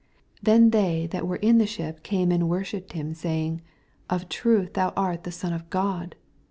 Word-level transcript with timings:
33 0.43 0.51
Tnen 0.51 0.71
they 0.71 1.07
that 1.11 1.27
were 1.27 1.35
in 1.35 1.59
tfaeshit> 1.59 2.01
come 2.03 2.31
and 2.31 2.49
worshipped 2.49 2.93
him, 2.93 3.13
saying. 3.13 3.61
Of 4.09 4.23
a 4.23 4.25
truth 4.25 4.73
thou 4.73 4.89
art 4.97 5.23
tne 5.25 5.31
Bon 5.43 5.53
of 5.53 5.69
God. 5.69 6.15